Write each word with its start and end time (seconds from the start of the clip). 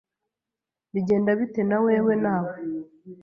Bigenda 0.93 1.31
bite 1.39 1.61
nawewe 1.69 2.13
nawe? 2.23 2.53